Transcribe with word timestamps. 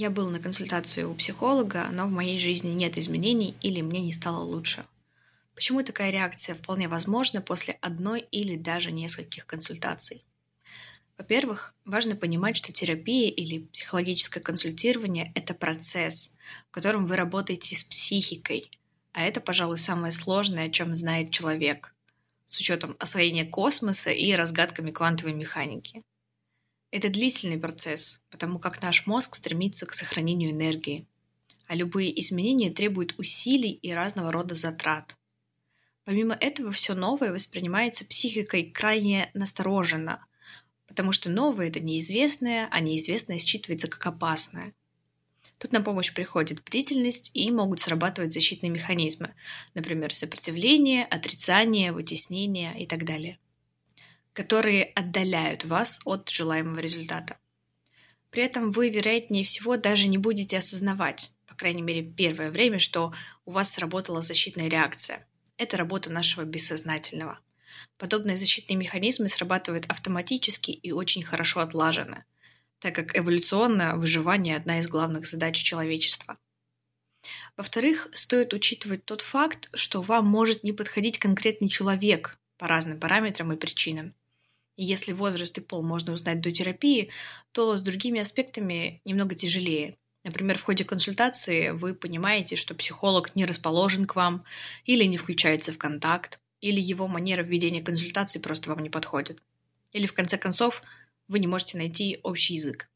Я 0.00 0.10
был 0.10 0.30
на 0.30 0.38
консультации 0.38 1.02
у 1.02 1.12
психолога, 1.12 1.88
но 1.90 2.06
в 2.06 2.12
моей 2.12 2.38
жизни 2.38 2.68
нет 2.68 2.96
изменений 2.98 3.56
или 3.62 3.80
мне 3.80 4.00
не 4.00 4.12
стало 4.12 4.44
лучше. 4.44 4.84
Почему 5.56 5.82
такая 5.82 6.12
реакция 6.12 6.54
вполне 6.54 6.86
возможна 6.86 7.40
после 7.40 7.76
одной 7.80 8.20
или 8.20 8.54
даже 8.54 8.92
нескольких 8.92 9.44
консультаций? 9.44 10.24
Во-первых, 11.16 11.74
важно 11.84 12.14
понимать, 12.14 12.56
что 12.56 12.72
терапия 12.72 13.28
или 13.28 13.66
психологическое 13.72 14.38
консультирование– 14.38 15.32
это 15.34 15.52
процесс, 15.52 16.36
в 16.68 16.70
котором 16.70 17.06
вы 17.06 17.16
работаете 17.16 17.74
с 17.74 17.82
психикой, 17.82 18.70
а 19.12 19.22
это, 19.22 19.40
пожалуй, 19.40 19.78
самое 19.78 20.12
сложное, 20.12 20.66
о 20.66 20.70
чем 20.70 20.94
знает 20.94 21.32
человек, 21.32 21.92
с 22.46 22.60
учетом 22.60 22.94
освоения 23.00 23.44
космоса 23.44 24.12
и 24.12 24.32
разгадками 24.32 24.92
квантовой 24.92 25.34
механики. 25.34 26.04
Это 26.90 27.10
длительный 27.10 27.58
процесс, 27.58 28.20
потому 28.30 28.58
как 28.58 28.80
наш 28.80 29.06
мозг 29.06 29.34
стремится 29.34 29.84
к 29.84 29.92
сохранению 29.92 30.52
энергии, 30.52 31.06
а 31.66 31.74
любые 31.74 32.18
изменения 32.20 32.70
требуют 32.70 33.14
усилий 33.18 33.72
и 33.72 33.92
разного 33.92 34.32
рода 34.32 34.54
затрат. 34.54 35.16
Помимо 36.04 36.34
этого, 36.34 36.72
все 36.72 36.94
новое 36.94 37.30
воспринимается 37.30 38.06
психикой 38.06 38.70
крайне 38.70 39.30
настороженно, 39.34 40.24
потому 40.86 41.12
что 41.12 41.28
новое— 41.28 41.68
это 41.68 41.80
неизвестное, 41.80 42.68
а 42.70 42.80
неизвестное 42.80 43.36
считывается 43.36 43.88
как 43.88 44.06
опасное. 44.06 44.72
Тут 45.58 45.72
на 45.72 45.82
помощь 45.82 46.14
приходит 46.14 46.64
бдительность 46.64 47.32
и 47.34 47.50
могут 47.50 47.80
срабатывать 47.80 48.32
защитные 48.32 48.70
механизмы, 48.70 49.34
например, 49.74 50.14
сопротивление, 50.14 51.04
отрицание, 51.04 51.92
вытеснение 51.92 52.82
и 52.82 52.86
так 52.86 53.04
далее, 53.04 53.38
которые 54.38 54.84
отдаляют 54.84 55.64
вас 55.64 56.00
от 56.04 56.28
желаемого 56.28 56.78
результата. 56.78 57.38
При 58.30 58.44
этом 58.44 58.70
вы, 58.70 58.88
вероятнее 58.88 59.42
всего, 59.42 59.76
даже 59.76 60.06
не 60.06 60.16
будете 60.16 60.58
осознавать, 60.58 61.32
по 61.48 61.56
крайней 61.56 61.82
мере, 61.82 62.04
первое 62.04 62.52
время, 62.52 62.78
что 62.78 63.12
у 63.46 63.50
вас 63.50 63.72
сработала 63.74 64.22
защитная 64.22 64.68
реакция. 64.68 65.26
Это 65.56 65.76
работа 65.76 66.12
нашего 66.12 66.44
бессознательного. 66.44 67.40
Подобные 67.96 68.38
защитные 68.38 68.76
механизмы 68.76 69.26
срабатывают 69.26 69.86
автоматически 69.86 70.70
и 70.70 70.92
очень 70.92 71.24
хорошо 71.24 71.58
отлажены, 71.58 72.24
так 72.78 72.94
как 72.94 73.18
эволюционно 73.18 73.96
выживание– 73.96 74.54
одна 74.56 74.78
из 74.78 74.86
главных 74.86 75.26
задач 75.26 75.56
человечества. 75.56 76.38
Во-вторых, 77.56 78.06
стоит 78.12 78.54
учитывать 78.54 79.04
тот 79.04 79.20
факт, 79.20 79.68
что 79.74 80.00
вам 80.00 80.26
может 80.26 80.62
не 80.62 80.72
подходить 80.72 81.18
конкретный 81.18 81.68
человек 81.68 82.38
по 82.56 82.68
разным 82.68 83.00
параметрам 83.00 83.52
и 83.52 83.56
причинам. 83.56 84.14
Если 84.78 85.12
возраст 85.12 85.58
и 85.58 85.60
пол 85.60 85.82
можно 85.82 86.14
узнать 86.14 86.40
до 86.40 86.52
терапии, 86.52 87.10
то 87.52 87.76
с 87.76 87.82
другими 87.82 88.20
аспектами 88.20 89.02
немного 89.04 89.34
тяжелее– 89.34 89.96
Например, 90.24 90.58
в 90.58 90.62
ходе 90.62 90.84
консультации 90.84 91.70
вы 91.70 91.94
понимаете, 91.94 92.56
что 92.56 92.74
психолог 92.74 93.34
не 93.34 93.46
расположен 93.46 94.04
к 94.04 94.16
вам 94.16 94.44
или 94.84 95.04
не 95.04 95.16
включается 95.16 95.72
в 95.72 95.78
контакт, 95.78 96.40
или 96.60 96.80
его 96.80 97.06
манера 97.08 97.42
ведения 97.42 97.82
консультации 97.82 98.40
просто 98.40 98.68
вам 98.68 98.80
не 98.80 98.90
подходит. 98.90 99.42
Или, 99.92 100.06
в 100.06 100.12
конце 100.12 100.36
концов, 100.36 100.82
вы 101.28 101.38
не 101.38 101.46
можете 101.46 101.78
найти 101.78 102.18
общий 102.22 102.54
язык. 102.54 102.90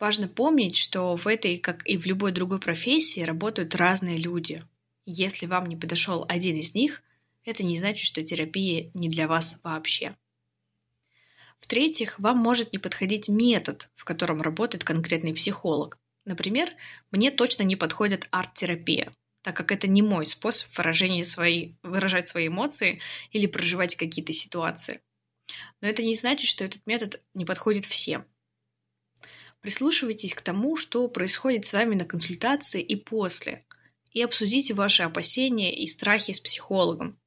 Важно 0.00 0.26
помнить, 0.28 0.76
что 0.76 1.16
в 1.16 1.26
этой, 1.28 1.56
как 1.58 1.86
и 1.86 1.96
в 1.96 2.04
любой 2.04 2.32
другой 2.32 2.58
профессии, 2.58 3.20
работают 3.20 3.74
разные 3.74 4.18
люди. 4.18 4.62
Если 5.06 5.46
вам 5.46 5.66
не 5.66 5.76
подошел 5.76 6.26
один 6.28 6.56
из 6.56 6.74
них, 6.74 7.02
это 7.44 7.62
не 7.62 7.78
значит, 7.78 8.04
что 8.06 8.22
терапия 8.22 8.90
не 8.94 9.08
для 9.08 9.28
вас 9.28 9.60
вообще. 9.62 10.16
В-третьих, 11.64 12.18
вам 12.18 12.36
может 12.36 12.74
не 12.74 12.78
подходить 12.78 13.30
метод, 13.30 13.88
в 13.96 14.04
котором 14.04 14.42
работает 14.42 14.84
конкретный 14.84 15.32
психолог. 15.32 15.98
Например, 16.26 16.68
мне 17.10 17.30
точно 17.30 17.62
не 17.62 17.74
подходит 17.74 18.28
арт-терапия, 18.30 19.14
так 19.42 19.56
как 19.56 19.72
это 19.72 19.88
не 19.88 20.02
мой 20.02 20.26
способ 20.26 20.68
выражения 20.76 21.24
своей, 21.24 21.74
выражать 21.82 22.28
свои 22.28 22.48
эмоции 22.48 23.00
или 23.30 23.46
проживать 23.46 23.96
какие-то 23.96 24.34
ситуации. 24.34 25.00
Но 25.80 25.88
это 25.88 26.02
не 26.02 26.14
значит, 26.14 26.50
что 26.50 26.64
этот 26.64 26.86
метод 26.86 27.22
не 27.32 27.46
подходит 27.46 27.86
всем. 27.86 28.26
Прислушивайтесь 29.62 30.34
к 30.34 30.42
тому, 30.42 30.76
что 30.76 31.08
происходит 31.08 31.64
с 31.64 31.72
вами 31.72 31.94
на 31.94 32.04
консультации 32.04 32.82
и 32.82 32.94
после, 32.94 33.64
и 34.10 34.20
обсудите 34.20 34.74
ваши 34.74 35.02
опасения 35.02 35.74
и 35.74 35.86
страхи 35.86 36.32
с 36.32 36.40
психологом. 36.40 37.18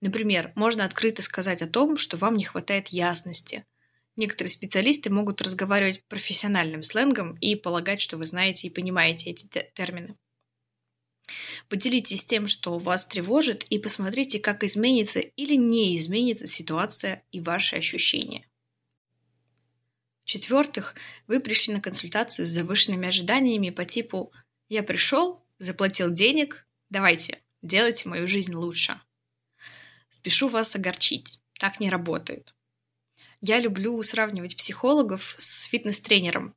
Например, 0.00 0.52
можно 0.54 0.86
открыто 0.86 1.20
сказать 1.20 1.60
о 1.60 1.66
том, 1.66 1.98
что 1.98 2.16
вам 2.16 2.36
не 2.36 2.44
хватает 2.44 2.88
ясности, 2.88 3.66
Некоторые 4.16 4.50
специалисты 4.50 5.10
могут 5.10 5.42
разговаривать 5.42 6.04
профессиональным 6.06 6.82
сленгом 6.82 7.36
и 7.38 7.56
полагать, 7.56 8.00
что 8.00 8.16
вы 8.16 8.26
знаете 8.26 8.68
и 8.68 8.70
понимаете 8.70 9.30
эти 9.30 9.46
термины. 9.74 10.16
Поделитесь 11.68 12.24
тем, 12.24 12.46
что 12.46 12.78
вас 12.78 13.06
тревожит, 13.06 13.64
и 13.64 13.78
посмотрите, 13.78 14.38
как 14.38 14.62
изменится 14.62 15.20
или 15.20 15.54
не 15.54 15.96
изменится 15.96 16.46
ситуация 16.46 17.24
и 17.32 17.40
ваши 17.40 17.76
ощущения. 17.76 18.46
В-четвертых, 20.24 20.94
вы 21.26 21.40
пришли 21.40 21.74
на 21.74 21.80
консультацию 21.80 22.46
с 22.46 22.50
завышенными 22.50 23.08
ожиданиями 23.08 23.70
по 23.70 23.84
типу 23.84 24.32
«Я 24.68 24.82
пришел, 24.82 25.44
заплатил 25.58 26.10
денег, 26.10 26.66
давайте, 26.88 27.40
делайте 27.62 28.08
мою 28.08 28.26
жизнь 28.26 28.54
лучше». 28.54 29.00
Спешу 30.08 30.48
вас 30.48 30.74
огорчить. 30.76 31.40
Так 31.58 31.80
не 31.80 31.90
работает. 31.90 32.54
Я 33.46 33.60
люблю 33.60 34.02
сравнивать 34.02 34.56
психологов 34.56 35.34
с 35.36 35.64
фитнес-тренером. 35.64 36.54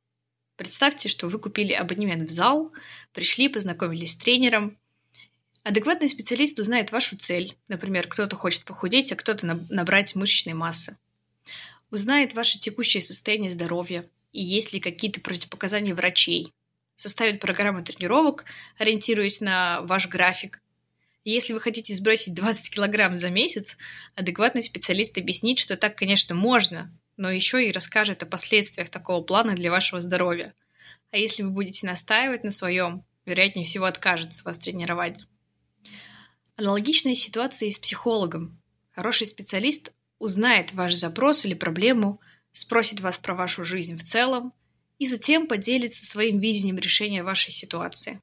Представьте, 0.56 1.10
что 1.10 1.28
вы 1.28 1.38
купили 1.38 1.74
абонемент 1.74 2.30
в 2.30 2.32
зал, 2.32 2.72
пришли, 3.12 3.50
познакомились 3.50 4.12
с 4.12 4.16
тренером. 4.16 4.78
Адекватный 5.64 6.08
специалист 6.08 6.58
узнает 6.58 6.90
вашу 6.90 7.18
цель. 7.18 7.58
Например, 7.68 8.08
кто-то 8.08 8.36
хочет 8.36 8.64
похудеть, 8.64 9.12
а 9.12 9.16
кто-то 9.16 9.44
набрать 9.68 10.16
мышечной 10.16 10.54
массы. 10.54 10.96
Узнает 11.90 12.32
ваше 12.32 12.58
текущее 12.58 13.02
состояние 13.02 13.50
здоровья 13.50 14.08
и 14.32 14.42
есть 14.42 14.72
ли 14.72 14.80
какие-то 14.80 15.20
противопоказания 15.20 15.94
врачей. 15.94 16.54
Составит 16.96 17.38
программу 17.38 17.84
тренировок, 17.84 18.46
ориентируясь 18.78 19.42
на 19.42 19.82
ваш 19.82 20.08
график, 20.08 20.62
если 21.30 21.52
вы 21.52 21.60
хотите 21.60 21.94
сбросить 21.94 22.34
20 22.34 22.74
килограмм 22.74 23.16
за 23.16 23.30
месяц, 23.30 23.76
адекватный 24.14 24.62
специалист 24.62 25.18
объяснит, 25.18 25.58
что 25.58 25.76
так, 25.76 25.96
конечно, 25.96 26.34
можно, 26.34 26.90
но 27.16 27.30
еще 27.30 27.68
и 27.68 27.72
расскажет 27.72 28.22
о 28.22 28.26
последствиях 28.26 28.88
такого 28.88 29.22
плана 29.22 29.54
для 29.54 29.70
вашего 29.70 30.00
здоровья. 30.00 30.54
А 31.10 31.18
если 31.18 31.42
вы 31.42 31.50
будете 31.50 31.86
настаивать 31.86 32.44
на 32.44 32.50
своем, 32.50 33.04
вероятнее 33.26 33.66
всего 33.66 33.84
откажется 33.84 34.44
вас 34.44 34.58
тренировать. 34.58 35.26
Аналогичная 36.56 37.14
ситуация 37.14 37.68
и 37.68 37.72
с 37.72 37.78
психологом. 37.78 38.60
Хороший 38.90 39.26
специалист 39.26 39.92
узнает 40.18 40.72
ваш 40.72 40.94
запрос 40.94 41.44
или 41.44 41.54
проблему, 41.54 42.20
спросит 42.52 43.00
вас 43.00 43.18
про 43.18 43.34
вашу 43.34 43.64
жизнь 43.64 43.96
в 43.96 44.02
целом 44.02 44.52
и 44.98 45.06
затем 45.06 45.46
поделится 45.46 46.04
своим 46.04 46.40
видением 46.40 46.78
решения 46.78 47.22
вашей 47.22 47.52
ситуации. 47.52 48.20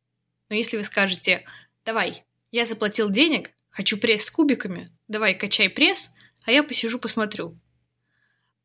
Но 0.50 0.56
если 0.56 0.78
вы 0.78 0.84
скажете 0.84 1.46
«давай, 1.86 2.24
я 2.56 2.64
заплатил 2.64 3.10
денег, 3.10 3.52
хочу 3.70 3.98
пресс 3.98 4.24
с 4.24 4.32
кубиками, 4.32 4.90
давай 5.10 5.38
качай 5.38 5.70
пресс, 5.70 6.12
а 6.46 6.54
я 6.54 6.64
посижу 6.64 7.00
посмотрю. 7.00 7.60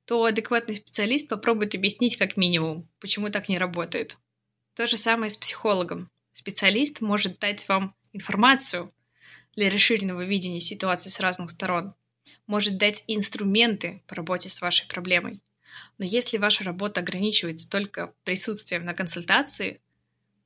То 0.05 0.25
адекватный 0.25 0.77
специалист 0.77 1.29
попробует 1.29 1.75
объяснить 1.75 2.17
как 2.17 2.37
минимум, 2.37 2.89
почему 3.01 3.31
так 3.31 3.49
не 3.49 3.59
работает. 3.59 4.17
То 4.75 4.87
же 4.87 4.97
самое 4.97 5.29
с 5.29 5.37
психологом. 5.37 6.09
Специалист 6.33 7.01
может 7.01 7.41
дать 7.41 7.67
вам 7.69 7.97
информацию 8.13 8.95
для 9.57 9.69
расширенного 9.71 10.25
видения 10.25 10.61
ситуации 10.61 11.11
с 11.11 11.19
разных 11.19 11.51
сторон, 11.51 11.95
может 12.47 12.79
дать 12.79 13.03
инструменты 13.09 14.05
по 14.07 14.15
работе 14.15 14.49
с 14.51 14.61
вашей 14.61 14.87
проблемой. 14.87 15.41
Но 15.99 16.05
если 16.05 16.39
ваша 16.39 16.63
работа 16.63 17.01
ограничивается 17.01 17.69
только 17.69 18.15
присутствием 18.23 18.85
на 18.85 18.95
консультации, 18.95 19.81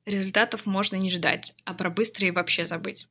результатов 0.07 0.65
можно 0.65 0.95
не 0.95 1.11
ждать, 1.11 1.53
а 1.63 1.75
про 1.75 1.91
быстрые 1.91 2.31
вообще 2.31 2.65
забыть. 2.65 3.07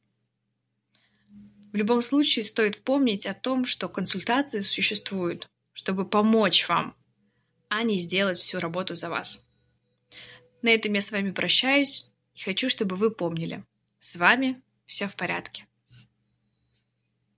В 1.75 1.76
любом 1.76 2.03
случае 2.03 2.44
стоит 2.44 2.85
помнить 2.85 3.26
о 3.26 3.35
том, 3.35 3.67
что 3.67 3.88
консультации 3.88 4.61
существуют, 4.61 5.49
чтобы 5.73 6.09
помочь 6.09 6.69
вам, 6.69 6.94
а 7.69 7.82
не 7.82 7.99
сделать 7.99 8.38
всю 8.38 8.61
работу 8.61 8.94
за 8.94 9.11
вас. 9.11 9.44
На 10.62 10.69
этом 10.69 10.93
я 10.93 11.00
с 11.00 11.11
вами 11.11 11.32
прощаюсь 11.32 12.12
и 12.37 12.43
хочу, 12.44 12.71
чтобы 12.71 12.94
вы 12.94 13.11
помнили. 13.11 13.65
С 13.99 14.15
вами 14.15 14.62
все 14.87 15.09
в 15.09 15.17
порядке. 15.17 15.67